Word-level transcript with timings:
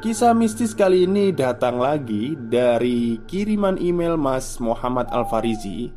Kisah 0.00 0.32
mistis 0.32 0.72
kali 0.72 1.04
ini 1.04 1.28
datang 1.28 1.76
lagi 1.76 2.32
dari 2.32 3.20
kiriman 3.28 3.76
email 3.76 4.16
Mas 4.16 4.56
Muhammad 4.56 5.12
Al-Farizi 5.12 5.92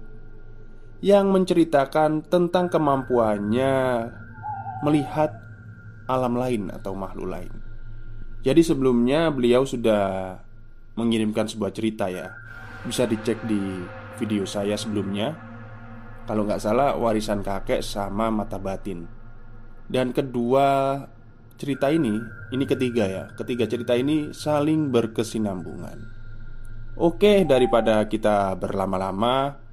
Yang 1.00 1.26
menceritakan 1.32 2.28
tentang 2.28 2.68
kemampuannya 2.68 3.72
melihat 4.84 5.32
alam 6.12 6.36
lain 6.36 6.68
atau 6.76 6.92
makhluk 6.92 7.32
lain. 7.32 7.54
Jadi 8.44 8.60
sebelumnya 8.60 9.32
beliau 9.32 9.64
sudah 9.64 10.36
mengirimkan 11.00 11.48
sebuah 11.48 11.72
cerita 11.72 12.12
ya. 12.12 12.28
Bisa 12.84 13.08
dicek 13.08 13.40
di 13.48 13.88
video 14.20 14.44
saya 14.44 14.76
sebelumnya. 14.76 15.32
Kalau 16.28 16.44
nggak 16.44 16.60
salah 16.60 17.00
warisan 17.00 17.40
kakek 17.40 17.80
sama 17.80 18.28
mata 18.28 18.60
batin. 18.60 19.08
Dan 19.88 20.12
kedua 20.12 21.00
cerita 21.58 21.90
ini, 21.90 22.18
ini 22.52 22.66
ketiga 22.66 23.06
ya. 23.06 23.24
Ketiga 23.34 23.66
cerita 23.70 23.94
ini 23.94 24.34
saling 24.34 24.90
berkesinambungan. 24.90 25.98
Oke, 26.94 27.42
daripada 27.50 28.06
kita 28.06 28.54
berlama-lama 28.54 29.64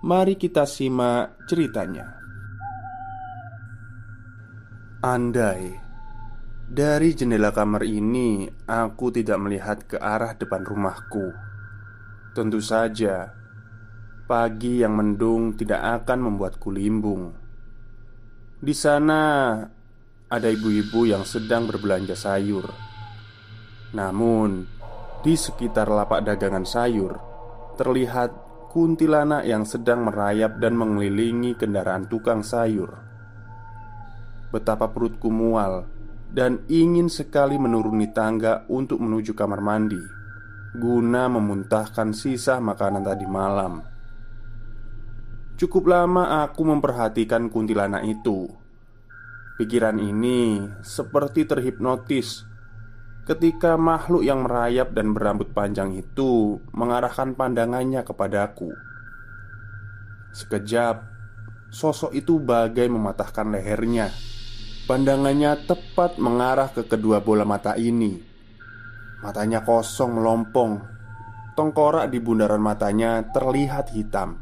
Mari 0.00 0.40
kita 0.40 0.64
simak 0.64 1.44
ceritanya. 1.44 2.08
Andai 5.04 5.76
Dari 6.64 7.12
jendela 7.12 7.52
kamar 7.52 7.84
ini 7.84 8.48
Aku 8.64 9.12
tidak 9.12 9.36
melihat 9.44 9.84
ke 9.84 10.00
arah 10.00 10.32
depan 10.38 10.64
rumahku. 10.64 11.36
Tentu 12.32 12.64
saja 12.64 13.34
Pagi 14.24 14.80
yang 14.80 14.96
mendung 14.96 15.52
tidak 15.58 16.06
akan 16.06 16.32
membuatku 16.32 16.72
limbung. 16.72 17.36
Di 18.56 18.72
sana 18.72 19.60
ada 20.30 20.46
ibu-ibu 20.46 21.10
yang 21.10 21.26
sedang 21.26 21.66
berbelanja 21.66 22.14
sayur. 22.14 22.70
Namun, 23.90 24.62
di 25.26 25.34
sekitar 25.34 25.90
lapak 25.90 26.22
dagangan 26.22 26.62
sayur 26.62 27.18
terlihat 27.74 28.30
kuntilanak 28.70 29.42
yang 29.42 29.66
sedang 29.66 30.06
merayap 30.06 30.62
dan 30.62 30.78
mengelilingi 30.78 31.58
kendaraan 31.58 32.06
tukang 32.06 32.46
sayur. 32.46 32.94
Betapa 34.54 34.86
perutku 34.94 35.34
mual 35.34 35.90
dan 36.30 36.62
ingin 36.70 37.10
sekali 37.10 37.58
menuruni 37.58 38.14
tangga 38.14 38.62
untuk 38.70 39.02
menuju 39.02 39.34
kamar 39.34 39.58
mandi, 39.58 39.98
guna 40.78 41.26
memuntahkan 41.26 42.14
sisa 42.14 42.62
makanan 42.62 43.02
tadi 43.02 43.26
malam. 43.26 43.82
Cukup 45.58 45.90
lama 45.90 46.46
aku 46.46 46.62
memperhatikan 46.62 47.50
kuntilanak 47.50 48.06
itu 48.06 48.60
Pikiran 49.60 50.00
ini 50.00 50.72
seperti 50.80 51.44
terhipnotis 51.44 52.48
ketika 53.28 53.76
makhluk 53.76 54.24
yang 54.24 54.48
merayap 54.48 54.96
dan 54.96 55.12
berambut 55.12 55.52
panjang 55.52 55.92
itu 56.00 56.56
mengarahkan 56.72 57.36
pandangannya 57.36 58.00
kepadaku. 58.00 58.72
Sekejap, 60.32 61.04
sosok 61.68 62.16
itu 62.16 62.40
bagai 62.40 62.88
mematahkan 62.88 63.52
lehernya. 63.52 64.08
Pandangannya 64.88 65.68
tepat 65.68 66.16
mengarah 66.16 66.72
ke 66.72 66.88
kedua 66.88 67.20
bola 67.20 67.44
mata 67.44 67.76
ini. 67.76 68.16
Matanya 69.20 69.60
kosong 69.60 70.16
melompong, 70.16 70.80
tengkorak 71.52 72.08
di 72.08 72.16
bundaran 72.16 72.64
matanya 72.64 73.28
terlihat 73.28 73.92
hitam. 73.92 74.39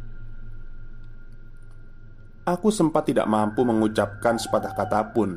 Aku 2.49 2.73
sempat 2.73 3.05
tidak 3.05 3.29
mampu 3.29 3.61
mengucapkan 3.61 4.41
sepatah 4.41 4.73
kata 4.73 5.13
pun. 5.13 5.37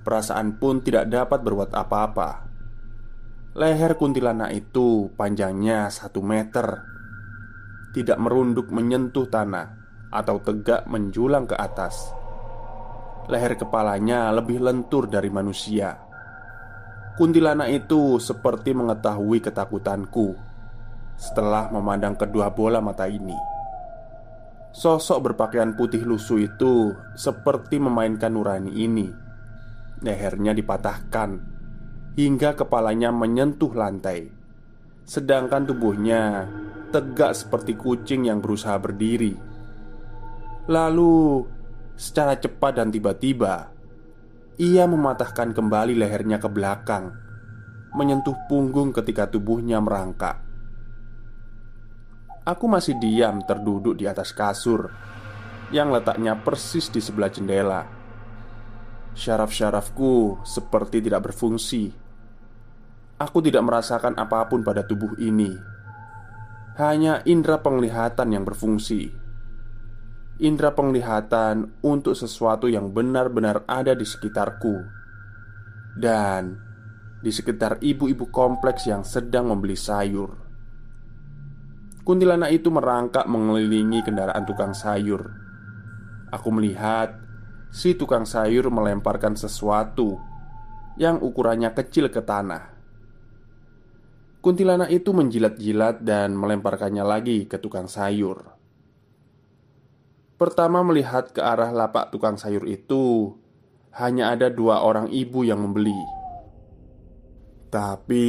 Perasaan 0.00 0.56
pun 0.56 0.80
tidak 0.80 1.04
dapat 1.12 1.44
berbuat 1.44 1.68
apa-apa. 1.68 2.48
Leher 3.52 4.00
kuntilanak 4.00 4.56
itu 4.56 5.12
panjangnya 5.12 5.92
satu 5.92 6.24
meter, 6.24 6.80
tidak 7.92 8.16
merunduk 8.16 8.72
menyentuh 8.72 9.28
tanah 9.28 9.76
atau 10.08 10.40
tegak 10.40 10.88
menjulang 10.88 11.44
ke 11.44 11.60
atas. 11.60 12.08
Leher 13.28 13.52
kepalanya 13.60 14.32
lebih 14.32 14.64
lentur 14.64 15.12
dari 15.12 15.28
manusia. 15.28 16.00
Kuntilanak 17.20 17.68
itu 17.68 18.16
seperti 18.16 18.72
mengetahui 18.72 19.44
ketakutanku 19.44 20.40
setelah 21.20 21.68
memandang 21.68 22.16
kedua 22.16 22.48
bola 22.48 22.80
mata 22.80 23.04
ini. 23.04 23.61
Sosok 24.72 25.30
berpakaian 25.30 25.76
putih 25.76 26.00
lusuh 26.08 26.48
itu 26.48 26.96
seperti 27.12 27.76
memainkan 27.76 28.32
nurani 28.32 28.72
ini. 28.72 29.12
Lehernya 30.00 30.56
dipatahkan 30.56 31.30
hingga 32.16 32.56
kepalanya 32.56 33.12
menyentuh 33.12 33.72
lantai, 33.72 34.32
sedangkan 35.04 35.68
tubuhnya 35.68 36.48
tegak 36.88 37.36
seperti 37.36 37.76
kucing 37.76 38.28
yang 38.28 38.40
berusaha 38.40 38.76
berdiri. 38.80 39.36
Lalu, 40.68 41.44
secara 41.96 42.36
cepat 42.40 42.80
dan 42.80 42.88
tiba-tiba, 42.88 43.72
ia 44.60 44.84
mematahkan 44.88 45.56
kembali 45.56 45.96
lehernya 45.96 46.40
ke 46.40 46.48
belakang, 46.52 47.12
menyentuh 47.92 48.36
punggung 48.48 48.92
ketika 48.92 49.28
tubuhnya 49.28 49.80
merangkak. 49.80 50.51
Aku 52.42 52.66
masih 52.66 52.98
diam 52.98 53.38
terduduk 53.46 53.94
di 53.94 54.10
atas 54.10 54.34
kasur 54.34 54.90
Yang 55.70 56.02
letaknya 56.02 56.34
persis 56.42 56.90
di 56.90 56.98
sebelah 56.98 57.30
jendela. 57.30 57.86
Syaraf-syarafku 59.14 60.42
seperti 60.42 60.98
tidak 61.00 61.30
berfungsi. 61.30 61.94
Aku 63.22 63.38
tidak 63.40 63.62
merasakan 63.62 64.18
apa 64.18 64.50
pun 64.50 64.66
pada 64.66 64.82
tubuh 64.82 65.14
ini. 65.22 65.54
Hanya 66.76 67.22
indera 67.24 67.62
penglihatan 67.62 68.34
yang 68.34 68.42
berfungsi. 68.42 69.12
Indera 70.42 70.74
penglihatan 70.74 71.78
untuk 71.86 72.18
sesuatu 72.18 72.66
yang 72.66 72.90
benar-benar 72.90 73.62
ada 73.70 73.94
di 73.94 74.04
sekitarku. 74.04 74.76
Dan 75.94 76.58
di 77.22 77.30
sekitar 77.30 77.78
ibu-ibu 77.78 78.28
kompleks 78.34 78.90
yang 78.90 79.06
sedang 79.06 79.52
membeli 79.54 79.78
sayur 79.78 80.41
Kuntilanak 82.02 82.50
itu 82.50 82.66
merangkak 82.66 83.30
mengelilingi 83.30 84.02
kendaraan 84.02 84.42
tukang 84.42 84.74
sayur. 84.74 85.22
Aku 86.34 86.50
melihat 86.50 87.14
si 87.70 87.94
tukang 87.94 88.26
sayur 88.26 88.66
melemparkan 88.74 89.38
sesuatu 89.38 90.18
yang 90.98 91.22
ukurannya 91.22 91.70
kecil 91.70 92.10
ke 92.10 92.18
tanah. 92.18 92.74
Kuntilanak 94.42 94.90
itu 94.90 95.14
menjilat-jilat 95.14 96.02
dan 96.02 96.34
melemparkannya 96.34 97.06
lagi 97.06 97.46
ke 97.46 97.62
tukang 97.62 97.86
sayur. 97.86 98.50
Pertama 100.34 100.82
melihat 100.82 101.30
ke 101.30 101.38
arah 101.38 101.70
lapak 101.70 102.10
tukang 102.10 102.34
sayur 102.34 102.66
itu, 102.66 103.30
hanya 103.94 104.34
ada 104.34 104.50
dua 104.50 104.82
orang 104.82 105.06
ibu 105.14 105.46
yang 105.46 105.62
membeli. 105.62 105.94
Tapi 107.70 108.26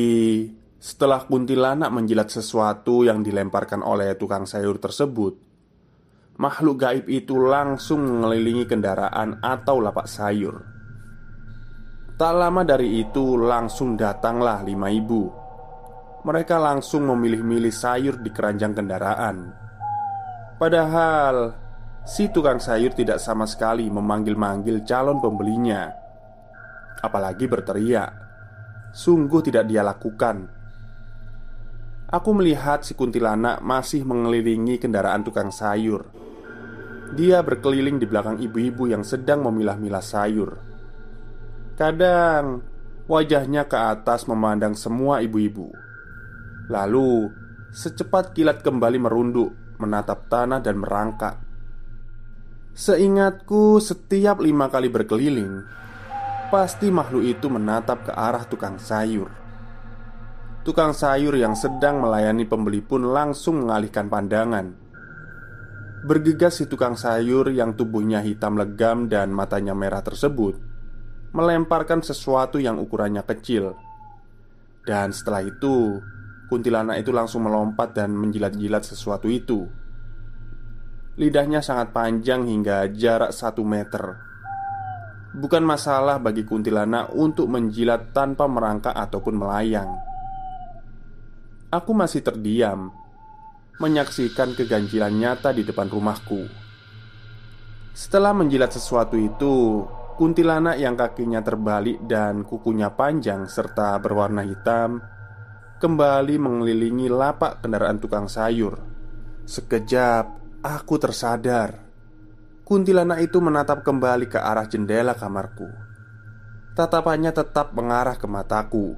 setelah 0.83 1.23
kuntilanak 1.23 1.87
menjilat 1.95 2.27
sesuatu 2.27 3.07
yang 3.07 3.23
dilemparkan 3.23 3.79
oleh 3.79 4.19
tukang 4.19 4.43
sayur 4.43 4.83
tersebut, 4.83 5.31
makhluk 6.43 6.83
gaib 6.83 7.07
itu 7.07 7.39
langsung 7.39 8.03
mengelilingi 8.03 8.67
kendaraan 8.67 9.39
atau 9.39 9.79
lapak 9.79 10.11
sayur. 10.11 10.59
Tak 12.19 12.33
lama 12.35 12.67
dari 12.67 12.99
itu, 12.99 13.39
langsung 13.39 13.95
datanglah 13.95 14.59
lima 14.59 14.91
ibu. 14.91 15.23
Mereka 16.27 16.59
langsung 16.59 17.07
memilih-milih 17.07 17.71
sayur 17.71 18.19
di 18.19 18.27
keranjang 18.35 18.75
kendaraan. 18.75 19.55
Padahal 20.59 21.55
si 22.03 22.27
tukang 22.27 22.59
sayur 22.59 22.91
tidak 22.91 23.23
sama 23.23 23.47
sekali 23.47 23.87
memanggil-manggil 23.87 24.83
calon 24.83 25.23
pembelinya, 25.23 25.87
apalagi 26.99 27.47
berteriak. 27.47 28.11
Sungguh 28.91 29.39
tidak 29.39 29.71
dia 29.71 29.79
lakukan 29.79 30.62
Aku 32.13 32.29
melihat 32.37 32.85
si 32.85 32.93
kuntilanak 32.93 33.65
masih 33.65 34.05
mengelilingi 34.05 34.77
kendaraan 34.77 35.25
tukang 35.25 35.49
sayur. 35.49 36.13
Dia 37.17 37.41
berkeliling 37.41 37.97
di 37.97 38.05
belakang 38.05 38.37
ibu-ibu 38.37 38.85
yang 38.85 39.01
sedang 39.01 39.41
memilah-milah 39.41 40.05
sayur. 40.05 40.61
Kadang 41.73 42.61
Wajahnya 43.09 43.67
ke 43.67 43.75
atas 43.75 44.29
memandang 44.29 44.77
semua 44.77 45.19
ibu-ibu 45.19 45.73
Lalu 46.71 47.33
secepat 47.73 48.31
kilat 48.31 48.61
kembali 48.63 49.01
merunduk 49.01 49.51
Menatap 49.81 50.29
tanah 50.29 50.61
dan 50.61 50.79
merangkak 50.79 51.41
Seingatku 52.77 53.81
setiap 53.81 54.39
lima 54.39 54.69
kali 54.69 54.87
berkeliling 54.87 55.65
Pasti 56.53 56.93
makhluk 56.93 57.25
itu 57.25 57.49
menatap 57.49 58.05
ke 58.07 58.11
arah 58.13 58.45
tukang 58.45 58.77
sayur 58.77 59.42
Tukang 60.63 60.95
sayur 60.95 61.35
yang 61.35 61.59
sedang 61.59 61.99
melayani 61.99 62.47
pembeli 62.47 62.79
pun 62.79 63.11
langsung 63.11 63.67
mengalihkan 63.67 64.07
pandangan. 64.07 64.71
Bergegas 66.07 66.63
si 66.63 66.71
tukang 66.71 66.95
sayur 66.95 67.51
yang 67.51 67.75
tubuhnya 67.75 68.23
hitam 68.23 68.55
legam 68.55 69.11
dan 69.11 69.31
matanya 69.31 69.71
merah 69.71 70.03
tersebut 70.03 70.55
Melemparkan 71.35 71.99
sesuatu 71.99 72.63
yang 72.63 72.79
ukurannya 72.79 73.27
kecil. 73.27 73.75
Dan 74.87 75.11
setelah 75.11 75.43
itu 75.43 75.99
Kuntilanak 76.53 77.01
itu 77.01 77.09
langsung 77.09 77.49
melompat 77.49 77.97
dan 77.97 78.13
menjilat-jilat 78.13 78.85
sesuatu 78.85 79.25
itu. 79.25 79.65
Lidahnya 81.17 81.65
sangat 81.65 81.89
panjang 81.89 82.45
hingga 82.45 82.93
jarak 82.93 83.33
satu 83.33 83.65
meter. 83.65 84.21
Bukan 85.33 85.65
masalah 85.65 86.21
bagi 86.21 86.45
kuntilanak 86.45 87.09
untuk 87.17 87.49
menjilat 87.49 88.13
tanpa 88.13 88.45
merangkak 88.45 88.93
ataupun 88.93 89.33
melayang 89.33 90.12
Aku 91.73 91.89
masih 91.97 92.21
terdiam 92.21 92.93
Menyaksikan 93.81 94.53
keganjilan 94.53 95.09
nyata 95.09 95.49
di 95.49 95.65
depan 95.65 95.89
rumahku. 95.89 96.45
Setelah 97.97 98.29
menjilat 98.29 98.69
sesuatu 98.77 99.17
itu 99.17 99.81
Kuntilanak 100.13 100.77
yang 100.77 100.93
kakinya 100.93 101.41
terbalik 101.41 101.97
dan 102.05 102.45
kukunya 102.45 102.93
panjang 102.93 103.49
serta 103.49 103.97
berwarna 103.97 104.45
hitam 104.45 105.01
Kembali 105.81 106.37
mengelilingi 106.37 107.09
lapak 107.09 107.65
kendaraan 107.65 107.97
tukang 107.97 108.29
sayur. 108.29 108.77
Sekejap 109.49 110.29
aku 110.61 110.95
tersadar. 111.01 111.75
Kuntilanak 112.61 113.19
itu 113.19 113.41
menatap 113.41 113.81
kembali 113.81 114.29
ke 114.29 114.37
arah 114.37 114.69
jendela 114.69 115.17
kamarku. 115.17 115.67
Tatapannya 116.77 117.33
tetap 117.33 117.73
mengarah 117.75 118.15
ke 118.15 118.29
mataku. 118.29 118.95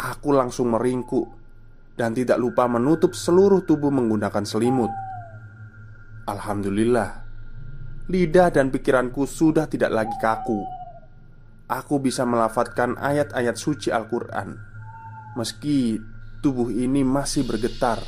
Aku 0.00 0.32
langsung 0.32 0.72
meringkuk 0.72 1.35
dan 1.96 2.12
tidak 2.12 2.36
lupa 2.36 2.68
menutup 2.68 3.16
seluruh 3.16 3.64
tubuh 3.64 3.88
menggunakan 3.88 4.44
selimut. 4.44 4.92
Alhamdulillah, 6.28 7.24
lidah 8.12 8.52
dan 8.52 8.68
pikiranku 8.68 9.24
sudah 9.24 9.64
tidak 9.66 9.90
lagi 9.90 10.16
kaku. 10.20 10.60
Aku 11.66 11.98
bisa 11.98 12.22
melafatkan 12.22 12.94
ayat-ayat 12.94 13.58
suci 13.58 13.90
Al-Quran, 13.90 14.54
meski 15.34 15.98
tubuh 16.44 16.70
ini 16.70 17.02
masih 17.02 17.42
bergetar. 17.42 17.98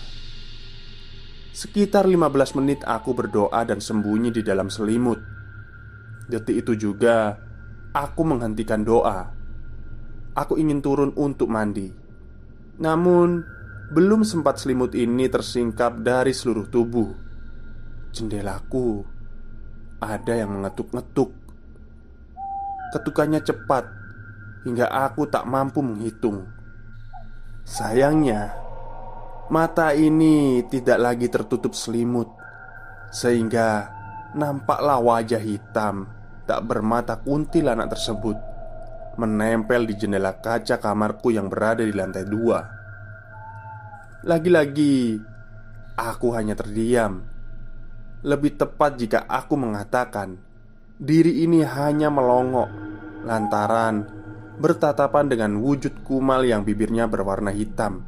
Sekitar 1.51 2.07
15 2.07 2.55
menit 2.55 2.87
aku 2.87 3.19
berdoa 3.19 3.67
dan 3.67 3.83
sembunyi 3.83 4.31
di 4.31 4.47
dalam 4.47 4.71
selimut. 4.71 5.19
Detik 6.31 6.63
itu 6.63 6.79
juga 6.79 7.35
aku 7.91 8.23
menghentikan 8.23 8.87
doa. 8.87 9.27
Aku 10.39 10.55
ingin 10.55 10.79
turun 10.79 11.11
untuk 11.19 11.51
mandi. 11.51 11.91
Namun, 12.79 13.43
belum 13.89 14.21
sempat 14.21 14.61
selimut 14.61 14.93
ini 14.93 15.33
tersingkap 15.33 16.05
dari 16.05 16.37
seluruh 16.37 16.69
tubuh. 16.69 17.09
Jendelaku 18.13 19.01
Ada 19.97 20.45
yang 20.45 20.61
mengetuk-ngetuk. 20.61 21.33
Ketukannya 22.93 23.41
cepat 23.41 23.85
Hingga 24.69 24.93
aku 24.93 25.29
tak 25.29 25.49
mampu 25.49 25.81
menghitung. 25.81 26.49
Sayangnya 27.65 28.53
Mata 29.49 29.97
ini 29.97 30.65
tidak 30.69 31.01
lagi 31.01 31.29
tertutup 31.33 31.73
selimut 31.73 32.29
Sehingga 33.09 33.89
Nampaklah 34.37 35.01
wajah 35.01 35.41
hitam 35.41 36.09
Tak 36.45 36.61
bermata 36.65 37.21
kuntilanak 37.21 37.93
tersebut 37.93 38.37
Menempel 39.17 39.89
di 39.89 39.97
jendela 39.97 40.37
kaca 40.37 40.77
kamarku 40.77 41.33
yang 41.33 41.49
berada 41.49 41.85
di 41.85 41.93
lantai 41.93 42.25
dua 42.29 42.78
lagi-lagi, 44.27 45.23
aku 45.95 46.35
hanya 46.35 46.59
terdiam. 46.59 47.23
Lebih 48.27 48.59
tepat 48.59 48.99
jika 48.99 49.23
aku 49.31 49.55
mengatakan 49.55 50.43
diri 50.99 51.47
ini 51.47 51.63
hanya 51.63 52.11
melongok 52.11 52.67
lantaran 53.23 54.11
bertatapan 54.59 55.31
dengan 55.31 55.63
wujud 55.63 56.03
kumal 56.03 56.43
yang 56.43 56.67
bibirnya 56.67 57.07
berwarna 57.07 57.55
hitam, 57.55 58.03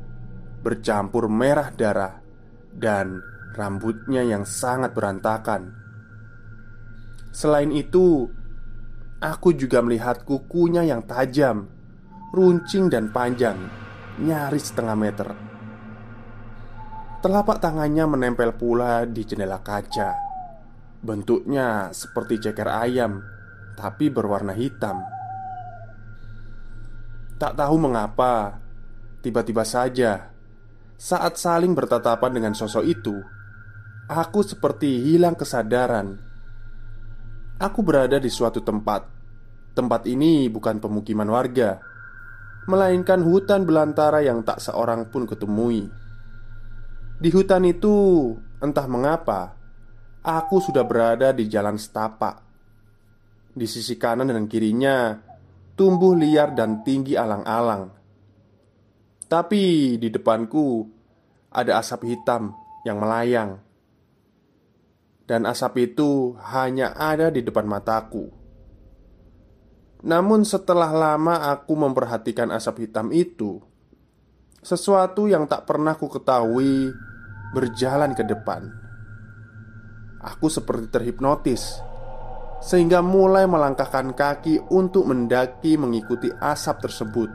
bercampur 0.67 1.31
merah 1.31 1.71
darah, 1.71 2.19
dan 2.75 3.23
rambutnya 3.55 4.27
yang 4.27 4.43
sangat 4.43 4.91
berantakan. 4.91 5.79
Selain 7.31 7.71
itu, 7.71 8.27
aku 9.23 9.55
juga 9.55 9.79
melihat 9.79 10.27
kukunya 10.27 10.83
yang 10.83 11.07
tajam, 11.07 11.71
runcing, 12.35 12.91
dan 12.91 13.15
panjang, 13.15 13.55
nyaris 14.19 14.75
setengah 14.75 14.99
meter. 14.99 15.50
Telapak 17.21 17.61
tangannya 17.61 18.09
menempel 18.09 18.57
pula 18.57 19.05
di 19.05 19.29
jendela 19.29 19.61
kaca. 19.61 20.17
Bentuknya 21.05 21.93
seperti 21.93 22.41
ceker 22.41 22.69
ayam, 22.69 23.21
tapi 23.77 24.09
berwarna 24.09 24.57
hitam. 24.57 25.05
Tak 27.37 27.61
tahu 27.61 27.77
mengapa, 27.77 28.61
tiba-tiba 29.21 29.65
saja 29.69 30.33
saat 31.01 31.41
saling 31.41 31.73
bertatapan 31.73 32.29
dengan 32.29 32.53
sosok 32.53 32.85
itu, 32.85 33.17
aku 34.05 34.45
seperti 34.45 35.01
hilang 35.09 35.33
kesadaran. 35.33 36.21
Aku 37.57 37.81
berada 37.81 38.21
di 38.21 38.29
suatu 38.29 38.61
tempat. 38.61 39.09
Tempat 39.73 40.05
ini 40.05 40.53
bukan 40.53 40.77
pemukiman 40.77 41.29
warga, 41.33 41.81
melainkan 42.69 43.25
hutan 43.25 43.65
belantara 43.65 44.21
yang 44.21 44.45
tak 44.45 44.61
seorang 44.61 45.09
pun 45.09 45.25
ketemui. 45.25 46.00
Di 47.21 47.29
hutan 47.29 47.69
itu, 47.69 48.33
entah 48.65 48.89
mengapa, 48.89 49.53
aku 50.25 50.57
sudah 50.57 50.81
berada 50.89 51.37
di 51.37 51.53
jalan 51.53 51.77
setapak. 51.77 52.41
Di 53.53 53.69
sisi 53.69 54.01
kanan 54.01 54.33
dan 54.33 54.49
kirinya, 54.49 55.21
tumbuh 55.77 56.17
liar 56.17 56.57
dan 56.57 56.81
tinggi 56.81 57.21
alang-alang. 57.21 57.93
Tapi 59.29 59.97
di 60.01 60.09
depanku 60.09 60.89
ada 61.53 61.77
asap 61.77 62.09
hitam 62.09 62.57
yang 62.89 62.97
melayang, 63.05 63.61
dan 65.29 65.45
asap 65.45 65.93
itu 65.93 66.41
hanya 66.41 66.97
ada 66.97 67.29
di 67.29 67.45
depan 67.45 67.69
mataku. 67.69 68.33
Namun, 70.09 70.49
setelah 70.49 70.89
lama 70.89 71.53
aku 71.53 71.77
memperhatikan 71.77 72.49
asap 72.49 72.89
hitam 72.89 73.13
itu, 73.13 73.61
sesuatu 74.65 75.29
yang 75.29 75.45
tak 75.45 75.69
pernah 75.69 75.93
ku 76.01 76.09
ketahui 76.09 77.10
berjalan 77.51 78.15
ke 78.15 78.23
depan. 78.23 78.71
Aku 80.21 80.53
seperti 80.53 80.93
terhipnotis 80.93 81.81
sehingga 82.61 83.01
mulai 83.01 83.49
melangkahkan 83.49 84.13
kaki 84.13 84.69
untuk 84.69 85.09
mendaki 85.09 85.81
mengikuti 85.81 86.29
asap 86.29 86.87
tersebut. 86.87 87.31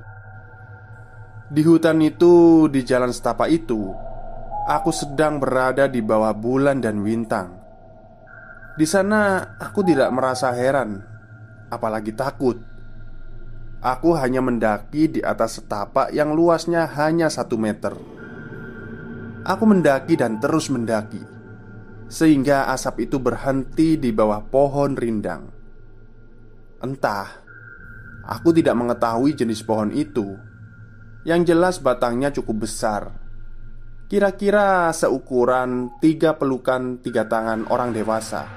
Di 1.50 1.62
hutan 1.66 2.02
itu, 2.02 2.66
di 2.70 2.82
jalan 2.86 3.10
setapak 3.10 3.50
itu, 3.50 3.90
aku 4.70 4.90
sedang 4.94 5.42
berada 5.42 5.90
di 5.90 6.02
bawah 6.02 6.34
bulan 6.34 6.82
dan 6.82 7.02
bintang. 7.02 7.58
Di 8.78 8.86
sana, 8.86 9.54
aku 9.58 9.86
tidak 9.86 10.10
merasa 10.14 10.54
heran, 10.54 11.02
apalagi 11.70 12.14
takut. 12.14 12.58
Aku 13.82 14.18
hanya 14.18 14.42
mendaki 14.42 15.06
di 15.10 15.22
atas 15.22 15.62
setapak 15.62 16.10
yang 16.10 16.34
luasnya 16.34 16.90
hanya 16.98 17.30
satu 17.30 17.58
meter. 17.62 18.15
Aku 19.46 19.70
mendaki 19.70 20.18
dan 20.18 20.42
terus 20.42 20.74
mendaki 20.74 21.22
Sehingga 22.10 22.66
asap 22.74 23.06
itu 23.06 23.22
berhenti 23.22 23.98
di 24.02 24.10
bawah 24.10 24.42
pohon 24.42 24.98
rindang. 24.98 25.46
Entah 26.82 27.46
Aku 28.26 28.50
tidak 28.50 28.74
mengetahui 28.74 29.38
jenis 29.38 29.62
pohon 29.62 29.94
itu. 29.94 30.34
Yang 31.30 31.54
jelas 31.54 31.76
batangnya 31.78 32.34
cukup 32.34 32.66
besar. 32.66 33.14
Kira-kira 34.10 34.90
seukuran 34.94 36.02
tiga 36.02 36.34
pelukan 36.34 37.02
tiga 37.06 37.30
tangan 37.30 37.70
orang 37.70 37.94
dewasa. 37.94 38.50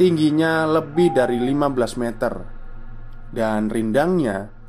Tingginya 0.00 0.64
lebih 0.64 1.12
dari 1.12 1.36
15 1.36 2.00
meter. 2.00 2.32
Dan 3.28 3.68
rindangnya 3.68 4.60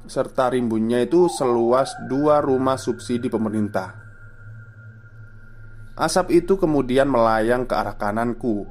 Serta 0.00 0.48
rimbunnya 0.48 1.04
itu 1.04 1.28
seluas 1.28 1.92
dua 2.08 2.40
rumah 2.40 2.80
subsidi 2.80 3.28
pemerintah 3.28 3.99
Asap 6.00 6.32
itu 6.32 6.56
kemudian 6.56 7.12
melayang 7.12 7.68
ke 7.68 7.76
arah 7.76 7.92
kananku. 7.92 8.64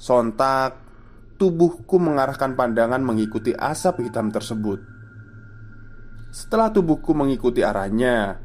Sontak, 0.00 0.80
tubuhku 1.36 2.00
mengarahkan 2.00 2.56
pandangan 2.56 3.04
mengikuti 3.04 3.52
asap 3.52 4.08
hitam 4.08 4.32
tersebut. 4.32 4.80
Setelah 6.32 6.72
tubuhku 6.72 7.12
mengikuti 7.12 7.60
arahnya, 7.60 8.40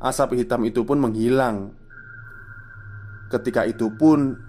asap 0.00 0.40
hitam 0.40 0.64
itu 0.64 0.88
pun 0.88 1.04
menghilang. 1.04 1.76
Ketika 3.28 3.68
itu 3.68 3.92
pun, 3.92 4.40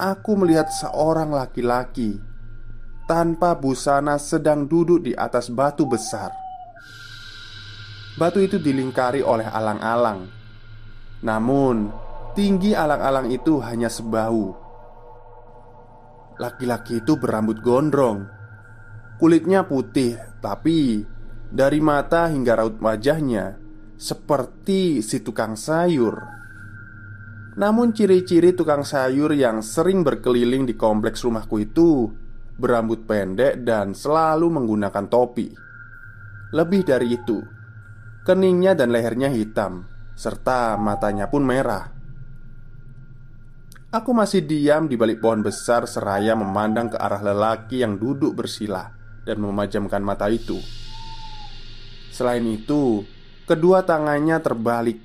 aku 0.00 0.32
melihat 0.40 0.72
seorang 0.72 1.28
laki-laki 1.28 2.16
tanpa 3.04 3.52
busana 3.52 4.16
sedang 4.16 4.64
duduk 4.64 5.04
di 5.04 5.12
atas 5.12 5.52
batu 5.52 5.84
besar. 5.84 6.32
Batu 8.16 8.40
itu 8.40 8.56
dilingkari 8.56 9.20
oleh 9.20 9.44
alang-alang, 9.44 10.24
namun 11.20 12.03
tinggi 12.34 12.74
alang-alang 12.74 13.30
itu 13.30 13.62
hanya 13.62 13.86
sebahu. 13.88 14.64
Laki-laki 16.36 16.98
itu 16.98 17.14
berambut 17.14 17.62
gondrong. 17.62 18.26
Kulitnya 19.14 19.62
putih 19.62 20.18
Tapi 20.42 21.06
dari 21.46 21.78
mata 21.78 22.26
hingga 22.26 22.58
raut 22.58 22.82
wajahnya 22.82 23.54
Seperti 23.94 24.98
si 25.06 25.22
tukang 25.22 25.54
sayur. 25.54 26.18
Namun 27.54 27.94
ciri-ciri 27.94 28.50
tukang 28.58 28.82
sayur 28.82 29.30
yang 29.30 29.62
sering 29.62 30.02
berkeliling 30.02 30.66
di 30.66 30.74
kompleks 30.74 31.22
rumahku 31.22 31.62
itu 31.62 32.10
Berambut 32.58 33.06
pendek 33.06 33.62
dan 33.62 33.94
selalu 33.94 34.50
menggunakan 34.50 35.06
topi. 35.06 35.54
Lebih 36.50 36.82
dari 36.82 37.14
itu 37.14 37.38
Keningnya 38.26 38.74
dan 38.74 38.90
lehernya 38.90 39.30
hitam 39.30 39.86
Serta 40.18 40.74
matanya 40.74 41.30
pun 41.30 41.46
merah 41.46 41.93
Aku 43.94 44.10
masih 44.10 44.42
diam 44.42 44.90
di 44.90 44.98
balik 44.98 45.22
pohon 45.22 45.46
besar 45.46 45.86
seraya 45.86 46.34
memandang 46.34 46.90
ke 46.90 46.98
arah 46.98 47.22
lelaki 47.22 47.78
yang 47.78 47.94
duduk 47.94 48.34
bersila 48.34 48.90
dan 49.22 49.38
memajamkan 49.38 50.02
mata 50.02 50.26
itu. 50.26 50.58
Selain 52.10 52.42
itu, 52.42 53.06
kedua 53.46 53.86
tangannya 53.86 54.42
terbalik, 54.42 54.98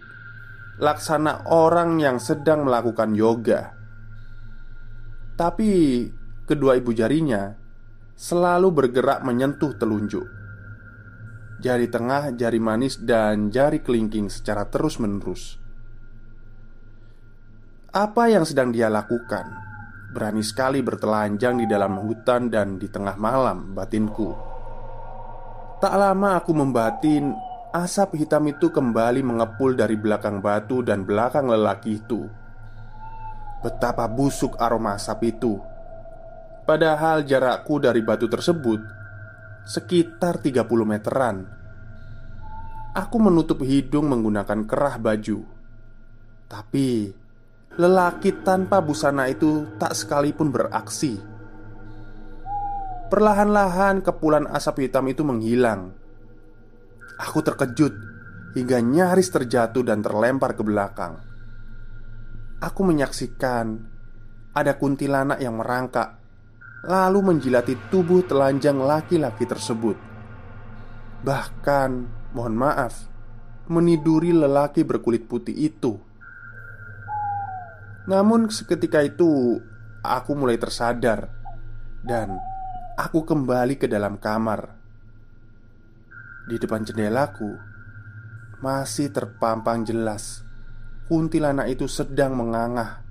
laksana 0.81 1.45
orang 1.53 2.01
yang 2.01 2.17
sedang 2.17 2.65
melakukan 2.65 3.13
yoga. 3.13 3.77
Tapi 5.37 5.69
kedua 6.49 6.73
ibu 6.81 6.89
jarinya 6.89 7.53
selalu 8.17 8.73
bergerak 8.73 9.21
menyentuh 9.21 9.77
telunjuk. 9.77 10.25
Jari 11.61 11.93
tengah, 11.93 12.33
jari 12.33 12.57
manis, 12.57 12.97
dan 12.97 13.53
jari 13.53 13.85
kelingking 13.85 14.33
secara 14.33 14.65
terus-menerus. 14.65 15.58
Apa 17.89 18.29
yang 18.29 18.45
sedang 18.45 18.69
dia 18.69 18.85
lakukan? 18.85 19.49
Berani 20.13 20.45
sekali 20.45 20.85
bertelanjang 20.85 21.57
di 21.57 21.65
dalam 21.65 21.97
hutan 21.97 22.49
dan 22.49 22.77
di 22.77 22.85
tengah 22.85 23.17
malam 23.17 23.73
batinku. 23.73 24.37
Tak 25.81 25.95
lama 25.97 26.37
aku 26.37 26.51
membatin 26.53 27.33
Asap 27.69 28.17
hitam 28.17 28.49
itu 28.49 28.73
kembali 28.73 29.21
mengepul 29.21 29.77
dari 29.77 29.93
belakang 29.93 30.41
batu 30.41 30.81
dan 30.81 31.05
belakang 31.05 31.45
lelaki 31.45 32.01
itu. 32.01 32.25
Betapa 33.61 34.09
busuk 34.09 34.57
aroma 34.57 34.97
asap 34.97 35.37
itu. 35.37 35.61
Padahal 36.65 37.21
jarakku 37.29 37.77
dari 37.77 38.01
batu 38.01 38.25
tersebut 38.25 38.81
Sekitar 39.69 40.41
30 40.41 40.65
meteran. 40.81 41.45
Aku 42.97 43.21
menutup 43.21 43.61
hidung 43.61 44.09
menggunakan 44.09 44.65
kerah 44.65 44.97
baju. 44.97 45.45
Tapi 46.49 47.13
Lelaki 47.79 48.43
tanpa 48.43 48.83
busana 48.83 49.31
itu 49.31 49.63
tak 49.79 49.95
sekalipun 49.95 50.51
beraksi. 50.51 51.15
Perlahan-lahan 53.07 54.03
kepulan 54.03 54.51
asap 54.51 54.83
hitam 54.83 55.07
itu 55.07 55.23
menghilang. 55.23 55.95
Aku 57.23 57.39
terkejut 57.39 57.95
hingga 58.59 58.83
nyaris 58.83 59.31
terjatuh 59.31 59.79
dan 59.87 60.03
terlempar 60.03 60.59
ke 60.59 60.63
belakang. 60.67 61.23
Aku 62.59 62.83
menyaksikan 62.83 63.79
ada 64.51 64.75
kuntilanak 64.75 65.39
yang 65.39 65.55
merangkak, 65.55 66.19
lalu 66.83 67.31
menjilati 67.31 67.79
tubuh 67.87 68.27
telanjang 68.27 68.75
laki-laki 68.75 69.47
tersebut. 69.47 69.95
Bahkan, 71.23 71.91
mohon 72.35 72.55
maaf, 72.59 73.07
meniduri 73.71 74.35
lelaki 74.35 74.83
berkulit 74.83 75.31
putih 75.31 75.55
itu. 75.55 76.08
Namun 78.09 78.49
seketika 78.49 79.05
itu 79.05 79.61
aku 80.01 80.33
mulai 80.33 80.57
tersadar 80.57 81.29
Dan 82.01 82.41
aku 82.97 83.21
kembali 83.21 83.77
ke 83.77 83.85
dalam 83.85 84.17
kamar. 84.17 84.73
Di 86.49 86.57
depan 86.57 86.81
jendelaku 86.81 87.53
Masih 88.65 89.13
terpampang 89.13 89.85
jelas 89.85 90.41
Kuntilanak 91.05 91.69
itu 91.69 91.85
sedang 91.85 92.33
mengangah 92.33 93.05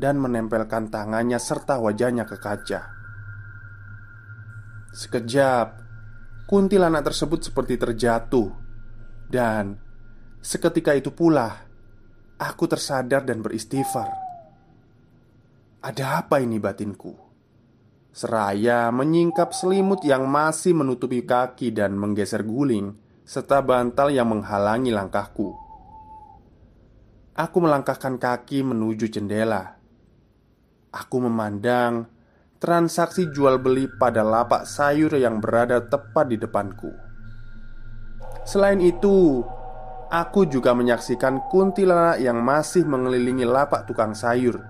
Dan 0.00 0.16
menempelkan 0.16 0.88
tangannya 0.88 1.36
serta 1.36 1.76
wajahnya 1.76 2.24
ke 2.24 2.40
kaca. 2.40 2.88
Sekejap 4.96 5.68
Kuntilanak 6.48 7.04
tersebut 7.04 7.52
seperti 7.52 7.76
terjatuh 7.76 8.48
Dan 9.28 9.76
Seketika 10.40 10.96
itu 10.96 11.12
pula 11.12 11.68
Aku 12.42 12.66
tersadar 12.66 13.22
dan 13.22 13.38
beristighfar. 13.38 14.10
Ada 15.78 16.26
apa 16.26 16.42
ini 16.42 16.58
batinku? 16.58 17.14
Seraya 18.10 18.90
menyingkap 18.90 19.54
selimut 19.54 20.02
yang 20.02 20.26
masih 20.26 20.74
menutupi 20.74 21.22
kaki 21.22 21.70
dan 21.70 21.94
menggeser 21.94 22.42
guling 22.42 22.98
Serta 23.22 23.62
bantal 23.62 24.10
yang 24.10 24.34
menghalangi 24.34 24.90
langkahku. 24.90 25.54
Aku 27.38 27.56
melangkahkan 27.62 28.18
kaki 28.18 28.66
menuju 28.66 29.08
jendela. 29.08 29.78
Aku 30.90 31.22
memandang 31.22 32.10
transaksi 32.58 33.30
jual 33.30 33.62
beli 33.62 33.86
pada 33.86 34.26
lapak 34.26 34.66
sayur 34.66 35.14
yang 35.14 35.38
berada 35.38 35.80
tepat 35.86 36.34
di 36.34 36.36
depanku. 36.36 36.90
Selain 38.42 38.82
itu, 38.82 39.46
Aku 40.12 40.44
juga 40.44 40.76
menyaksikan 40.76 41.48
kuntilanak 41.48 42.20
yang 42.20 42.44
masih 42.44 42.84
mengelilingi 42.84 43.48
lapak 43.48 43.88
tukang 43.88 44.12
sayur. 44.12 44.60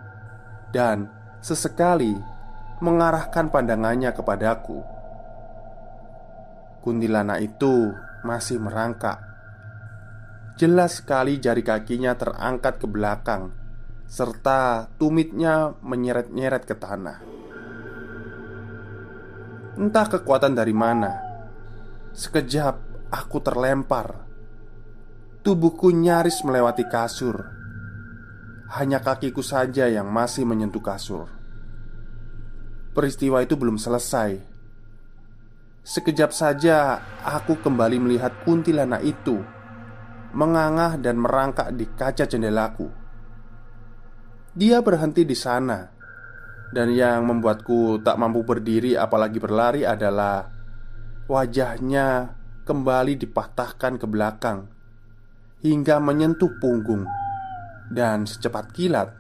Dan 0.71 1.11
sesekali 1.43 2.15
mengarahkan 2.79 3.51
pandangannya 3.51 4.15
kepadaku. 4.15 4.87
Kuntilanak 6.87 7.43
itu 7.43 7.91
masih 8.23 8.63
merangkak. 8.63 9.19
Jelas 10.63 11.03
sekali 11.03 11.43
jari 11.43 11.67
kakinya 11.67 12.15
terangkat 12.15 12.79
ke 12.79 12.87
belakang 12.87 13.51
Serta 14.05 14.93
tumitnya 15.01 15.73
menyeret-nyeret 15.81 16.69
ke 16.69 16.77
tanah. 16.77 17.19
Entah 19.81 20.07
kekuatan 20.07 20.53
dari 20.53 20.77
mana 20.77 21.17
Sekejap 22.13 23.09
aku 23.09 23.41
terlempar 23.41 24.32
Tubuhku 25.43 25.91
nyaris 25.91 26.47
melewati 26.47 26.87
kasur. 26.87 27.35
Hanya 28.79 29.03
kakiku 29.03 29.43
saja 29.43 29.91
yang 29.91 30.07
masih 30.07 30.47
menyentuh 30.47 30.79
kasur. 30.79 31.27
Peristiwa 32.95 33.43
itu 33.43 33.59
belum 33.59 33.75
selesai. 33.75 34.39
Sekejap 35.83 36.31
saja 36.31 37.03
aku 37.27 37.59
kembali 37.59 37.99
melihat 37.99 38.31
kuntilanak 38.47 39.03
itu 39.03 39.43
mengangah 40.31 40.95
dan 41.03 41.19
merangkak 41.19 41.75
di 41.75 41.91
kaca 41.91 42.23
jendelaku. 42.23 42.87
Dia 44.55 44.79
berhenti 44.79 45.27
di 45.27 45.35
sana, 45.35 45.91
dan 46.71 46.95
yang 46.95 47.27
membuatku 47.27 47.99
tak 48.07 48.15
mampu 48.15 48.47
berdiri, 48.47 48.95
apalagi 48.95 49.43
berlari, 49.43 49.83
adalah 49.83 50.47
wajahnya 51.27 52.31
kembali 52.63 53.19
dipatahkan 53.19 53.99
ke 53.99 54.07
belakang 54.07 54.82
hingga 55.63 56.03
menyentuh 56.03 56.59
punggung, 56.59 57.07
dan 57.89 58.27
secepat 58.27 58.75
kilat 58.75 59.15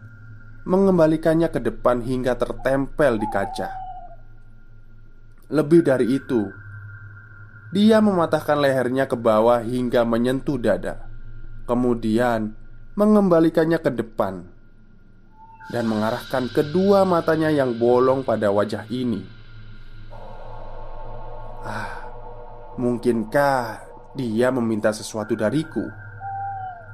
mengembalikannya 0.66 1.50
ke 1.50 1.58
depan 1.62 2.02
hingga 2.02 2.34
tertempel 2.38 3.18
di 3.18 3.26
kaca. 3.30 3.70
Lebih 5.50 5.86
dari 5.86 6.06
itu, 6.18 6.50
dia 7.70 8.02
mematahkan 8.02 8.58
lehernya 8.58 9.06
ke 9.06 9.14
bawah 9.14 9.62
hingga 9.62 10.02
menyentuh 10.02 10.58
dada, 10.58 11.06
kemudian 11.66 12.58
mengembalikannya 12.98 13.78
ke 13.80 13.90
depan 13.90 14.44
dan 15.70 15.84
mengarahkan 15.88 16.50
kedua 16.50 17.06
matanya 17.06 17.48
yang 17.48 17.78
bolong 17.78 18.26
pada 18.26 18.50
wajah 18.50 18.84
ini. 18.90 19.24
Ah, 21.62 22.10
mungkinkah 22.76 23.86
dia 24.18 24.50
meminta 24.50 24.90
sesuatu 24.90 25.38
dariku? 25.38 26.01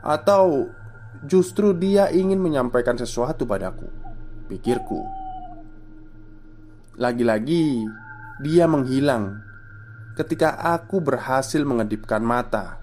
Atau 0.00 0.70
justru 1.26 1.74
dia 1.74 2.10
ingin 2.14 2.38
menyampaikan 2.38 2.94
sesuatu 2.94 3.42
padaku 3.42 3.90
Pikirku 4.46 5.02
Lagi-lagi 6.98 7.86
dia 8.38 8.70
menghilang 8.70 9.42
ketika 10.18 10.58
aku 10.58 10.98
berhasil 10.98 11.62
mengedipkan 11.62 12.18
mata. 12.18 12.82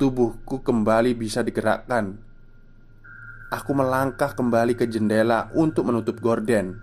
Tubuhku 0.00 0.64
kembali 0.64 1.12
bisa 1.12 1.44
digerakkan. 1.44 2.16
Aku 3.52 3.76
melangkah 3.76 4.32
kembali 4.32 4.72
ke 4.72 4.88
jendela 4.88 5.52
untuk 5.52 5.88
menutup 5.92 6.16
gorden. 6.24 6.80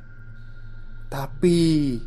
Tapi 1.10 1.98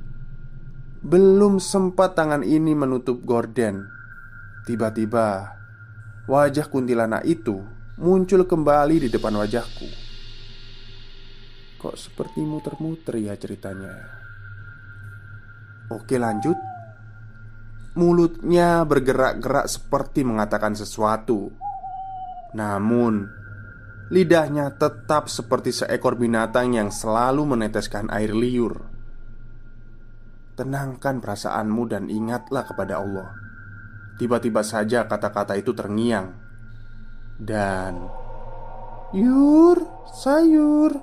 belum 1.02 1.58
sempat 1.58 2.14
tangan 2.14 2.46
ini 2.46 2.74
menutup 2.74 3.22
gorden. 3.26 3.86
Tiba-tiba 4.66 5.54
wajah 6.26 6.66
kuntilanak 6.66 7.22
itu 7.22 7.62
muncul 7.96 8.44
kembali 8.44 9.06
di 9.06 9.08
depan 9.08 9.34
wajahku. 9.38 9.88
Kok 11.80 11.96
seperti 11.96 12.42
muter-muter 12.42 13.14
ya 13.22 13.38
ceritanya? 13.38 13.94
Oke, 15.94 16.18
lanjut. 16.18 16.58
Mulutnya 17.96 18.82
bergerak-gerak 18.84 19.70
seperti 19.70 20.26
mengatakan 20.26 20.74
sesuatu. 20.74 21.48
Namun, 22.58 23.24
lidahnya 24.10 24.74
tetap 24.74 25.30
seperti 25.30 25.72
seekor 25.72 26.18
binatang 26.18 26.74
yang 26.74 26.90
selalu 26.90 27.56
meneteskan 27.56 28.10
air 28.10 28.34
liur. 28.34 28.82
Tenangkan 30.58 31.22
perasaanmu 31.22 31.82
dan 31.88 32.10
ingatlah 32.10 32.66
kepada 32.66 32.98
Allah. 33.00 33.45
Tiba-tiba 34.16 34.64
saja 34.64 35.04
kata-kata 35.04 35.60
itu 35.60 35.76
terngiang 35.76 36.32
dan 37.36 38.00
"Yur, 39.12 39.76
sayur." 40.08 40.96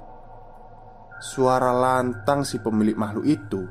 Suara 1.22 1.70
lantang 1.72 2.42
si 2.42 2.58
pemilik 2.58 2.98
makhluk 2.98 3.26
itu 3.30 3.62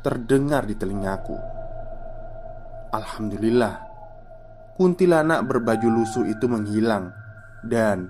terdengar 0.00 0.64
di 0.64 0.74
telingaku. 0.80 1.36
Alhamdulillah, 2.90 3.74
kuntilanak 4.80 5.44
berbaju 5.44 5.88
lusuh 6.00 6.24
itu 6.24 6.48
menghilang 6.48 7.12
dan 7.62 8.08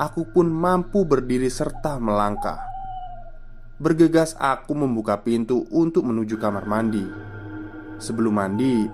aku 0.00 0.24
pun 0.24 0.48
mampu 0.48 1.04
berdiri 1.04 1.52
serta 1.52 2.00
melangkah. 2.00 2.58
Bergegas 3.76 4.32
aku 4.40 4.72
membuka 4.72 5.20
pintu 5.20 5.68
untuk 5.68 6.06
menuju 6.06 6.38
kamar 6.38 6.64
mandi 6.70 7.02
Sebelum 8.02 8.34
mandi 8.34 8.90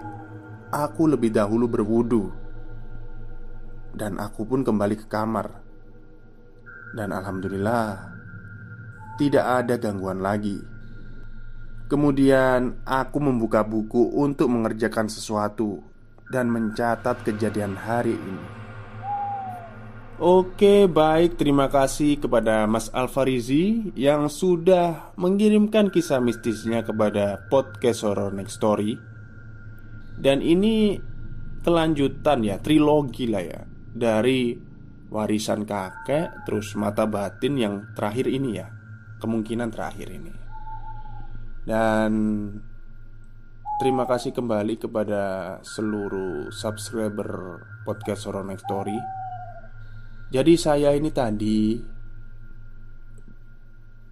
Aku 0.69 1.09
lebih 1.09 1.33
dahulu 1.33 1.65
berwudu 1.65 2.29
Dan 3.97 4.21
aku 4.21 4.45
pun 4.45 4.61
kembali 4.61 5.01
ke 5.01 5.09
kamar 5.09 5.49
Dan 6.93 7.09
Alhamdulillah 7.09 8.13
Tidak 9.17 9.45
ada 9.45 9.81
gangguan 9.81 10.21
lagi 10.21 10.61
Kemudian 11.89 12.85
aku 12.85 13.17
membuka 13.17 13.65
buku 13.65 14.13
untuk 14.13 14.53
mengerjakan 14.53 15.09
sesuatu 15.09 15.81
Dan 16.29 16.53
mencatat 16.53 17.25
kejadian 17.25 17.73
hari 17.73 18.21
ini 18.21 18.59
Oke, 20.19 20.91
baik. 20.91 21.39
Terima 21.39 21.71
kasih 21.71 22.19
kepada 22.19 22.67
Mas 22.67 22.91
Alfarizi 22.91 23.95
yang 23.95 24.27
sudah 24.27 25.15
mengirimkan 25.15 25.95
kisah 25.95 26.19
mistisnya 26.19 26.83
kepada 26.83 27.47
podcast 27.47 28.03
Horror 28.03 28.35
Next 28.35 28.59
Story. 28.59 29.08
Dan 30.19 30.43
ini 30.43 30.99
kelanjutan 31.63 32.43
ya, 32.43 32.59
trilogi 32.59 33.31
lah 33.31 33.43
ya, 33.43 33.61
dari 33.95 34.59
warisan 35.09 35.63
kakek, 35.65 36.45
terus 36.45 36.75
mata 36.75 37.07
batin 37.07 37.55
yang 37.57 37.75
terakhir 37.95 38.27
ini 38.29 38.59
ya, 38.59 38.69
kemungkinan 39.23 39.71
terakhir 39.71 40.09
ini. 40.11 40.33
Dan 41.63 42.13
terima 43.79 44.05
kasih 44.05 44.35
kembali 44.35 44.75
kepada 44.77 45.57
seluruh 45.63 46.51
subscriber 46.51 47.63
podcast 47.87 48.27
Horror 48.27 48.43
Next 48.43 48.67
Story 48.67 48.99
jadi 50.29 50.55
saya 50.61 50.93
ini 50.93 51.09
tadi 51.09 51.81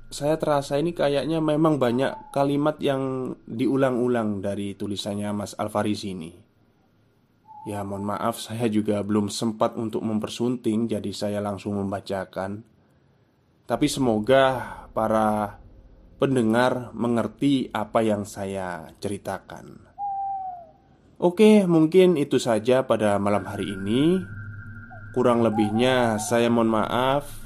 Saya 0.06 0.38
terasa 0.38 0.78
ini 0.78 0.94
kayaknya 0.94 1.42
memang 1.42 1.82
banyak 1.82 2.30
kalimat 2.30 2.78
yang 2.78 3.34
diulang-ulang 3.42 4.38
dari 4.38 4.78
tulisannya 4.78 5.34
Mas 5.34 5.58
Alfaris 5.58 6.06
ini. 6.06 6.30
Ya 7.66 7.82
mohon 7.82 8.06
maaf 8.06 8.38
saya 8.38 8.70
juga 8.70 9.02
belum 9.02 9.26
sempat 9.26 9.74
untuk 9.74 10.06
mempersunting 10.06 10.86
Jadi 10.86 11.10
saya 11.10 11.42
langsung 11.42 11.74
membacakan. 11.82 12.62
Tapi 13.66 13.86
semoga 13.90 14.62
para 14.94 15.58
pendengar 16.22 16.94
mengerti 16.94 17.66
apa 17.74 18.06
yang 18.06 18.22
saya 18.22 18.86
ceritakan. 19.02 19.82
Oke 21.18 21.66
mungkin 21.66 22.14
itu 22.14 22.38
saja 22.38 22.86
pada 22.86 23.18
malam 23.18 23.42
hari 23.42 23.74
ini. 23.74 24.22
Kurang 25.10 25.42
lebihnya, 25.42 26.20
saya 26.20 26.46
mohon 26.46 26.70
maaf. 26.70 27.45